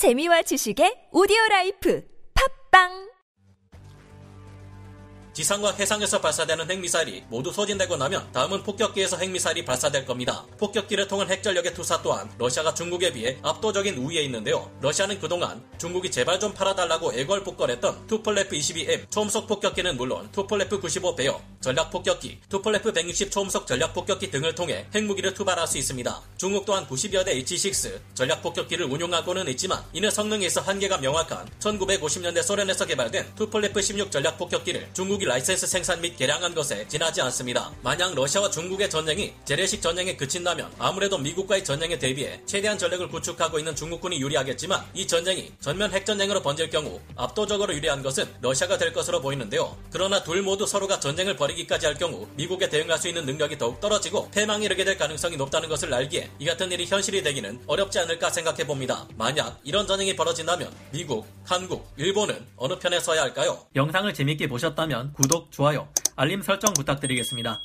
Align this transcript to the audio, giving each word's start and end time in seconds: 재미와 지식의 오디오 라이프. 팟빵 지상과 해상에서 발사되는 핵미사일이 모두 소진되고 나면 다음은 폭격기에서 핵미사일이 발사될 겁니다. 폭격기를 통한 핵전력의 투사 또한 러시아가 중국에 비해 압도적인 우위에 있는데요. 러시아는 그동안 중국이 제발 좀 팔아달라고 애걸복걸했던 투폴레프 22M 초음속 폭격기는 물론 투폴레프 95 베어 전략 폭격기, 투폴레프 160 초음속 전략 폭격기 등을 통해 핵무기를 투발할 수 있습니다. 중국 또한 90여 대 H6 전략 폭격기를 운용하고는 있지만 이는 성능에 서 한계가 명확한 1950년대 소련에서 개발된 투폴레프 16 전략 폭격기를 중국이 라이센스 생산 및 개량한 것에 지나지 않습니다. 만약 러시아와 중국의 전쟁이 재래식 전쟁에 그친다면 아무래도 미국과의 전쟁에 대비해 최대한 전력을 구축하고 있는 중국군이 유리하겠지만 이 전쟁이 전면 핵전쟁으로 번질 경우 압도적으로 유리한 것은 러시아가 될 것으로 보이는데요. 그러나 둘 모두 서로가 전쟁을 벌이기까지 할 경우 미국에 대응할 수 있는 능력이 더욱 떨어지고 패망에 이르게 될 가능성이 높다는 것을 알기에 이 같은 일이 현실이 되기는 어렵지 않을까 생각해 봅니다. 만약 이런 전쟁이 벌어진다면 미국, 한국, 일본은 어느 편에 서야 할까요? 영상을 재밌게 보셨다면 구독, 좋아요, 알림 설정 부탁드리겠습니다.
재미와 0.00 0.40
지식의 0.48 1.12
오디오 1.12 1.36
라이프. 1.50 2.00
팟빵 2.32 3.19
지상과 5.32 5.72
해상에서 5.72 6.20
발사되는 6.20 6.70
핵미사일이 6.70 7.24
모두 7.28 7.52
소진되고 7.52 7.96
나면 7.96 8.30
다음은 8.32 8.62
폭격기에서 8.62 9.16
핵미사일이 9.16 9.64
발사될 9.64 10.04
겁니다. 10.04 10.44
폭격기를 10.58 11.06
통한 11.08 11.30
핵전력의 11.30 11.74
투사 11.74 12.02
또한 12.02 12.30
러시아가 12.38 12.74
중국에 12.74 13.12
비해 13.12 13.38
압도적인 13.42 13.96
우위에 13.96 14.22
있는데요. 14.22 14.70
러시아는 14.80 15.20
그동안 15.20 15.62
중국이 15.78 16.10
제발 16.10 16.40
좀 16.40 16.52
팔아달라고 16.52 17.14
애걸복걸했던 17.14 18.06
투폴레프 18.06 18.56
22M 18.56 19.10
초음속 19.10 19.46
폭격기는 19.46 19.96
물론 19.96 20.28
투폴레프 20.32 20.80
95 20.80 21.14
베어 21.14 21.42
전략 21.60 21.90
폭격기, 21.90 22.40
투폴레프 22.48 22.92
160 22.92 23.30
초음속 23.30 23.66
전략 23.66 23.94
폭격기 23.94 24.30
등을 24.30 24.54
통해 24.54 24.86
핵무기를 24.94 25.34
투발할 25.34 25.66
수 25.66 25.78
있습니다. 25.78 26.20
중국 26.36 26.64
또한 26.64 26.86
90여 26.86 27.24
대 27.24 27.40
H6 27.42 28.00
전략 28.14 28.42
폭격기를 28.42 28.86
운용하고는 28.86 29.48
있지만 29.48 29.82
이는 29.92 30.10
성능에 30.10 30.48
서 30.48 30.60
한계가 30.60 30.98
명확한 30.98 31.48
1950년대 31.60 32.42
소련에서 32.42 32.84
개발된 32.86 33.34
투폴레프 33.36 33.80
16 33.80 34.10
전략 34.10 34.36
폭격기를 34.38 34.90
중국이 35.20 35.26
라이센스 35.26 35.66
생산 35.66 36.00
및 36.00 36.16
개량한 36.16 36.54
것에 36.54 36.88
지나지 36.88 37.20
않습니다. 37.20 37.70
만약 37.82 38.14
러시아와 38.14 38.50
중국의 38.50 38.88
전쟁이 38.88 39.34
재래식 39.44 39.82
전쟁에 39.82 40.16
그친다면 40.16 40.72
아무래도 40.78 41.18
미국과의 41.18 41.62
전쟁에 41.62 41.98
대비해 41.98 42.40
최대한 42.46 42.78
전력을 42.78 43.06
구축하고 43.08 43.58
있는 43.58 43.76
중국군이 43.76 44.18
유리하겠지만 44.20 44.82
이 44.94 45.06
전쟁이 45.06 45.52
전면 45.60 45.92
핵전쟁으로 45.92 46.40
번질 46.40 46.70
경우 46.70 47.00
압도적으로 47.16 47.74
유리한 47.74 48.02
것은 48.02 48.26
러시아가 48.40 48.78
될 48.78 48.92
것으로 48.92 49.20
보이는데요. 49.20 49.76
그러나 49.92 50.22
둘 50.22 50.42
모두 50.42 50.66
서로가 50.66 50.98
전쟁을 50.98 51.36
벌이기까지 51.36 51.86
할 51.86 51.94
경우 51.96 52.26
미국에 52.36 52.68
대응할 52.68 52.98
수 52.98 53.08
있는 53.08 53.26
능력이 53.26 53.58
더욱 53.58 53.78
떨어지고 53.80 54.30
패망에 54.30 54.64
이르게 54.64 54.84
될 54.84 54.96
가능성이 54.96 55.36
높다는 55.36 55.68
것을 55.68 55.92
알기에 55.92 56.30
이 56.38 56.46
같은 56.46 56.72
일이 56.72 56.86
현실이 56.86 57.22
되기는 57.22 57.60
어렵지 57.66 57.98
않을까 57.98 58.30
생각해 58.30 58.66
봅니다. 58.66 59.06
만약 59.16 59.60
이런 59.64 59.86
전쟁이 59.86 60.16
벌어진다면 60.16 60.72
미국, 60.90 61.26
한국, 61.44 61.92
일본은 61.96 62.46
어느 62.56 62.78
편에 62.78 63.00
서야 63.00 63.22
할까요? 63.22 63.66
영상을 63.76 64.12
재밌게 64.14 64.48
보셨다면 64.48 65.09
구독, 65.12 65.50
좋아요, 65.50 65.88
알림 66.16 66.42
설정 66.42 66.72
부탁드리겠습니다. 66.74 67.60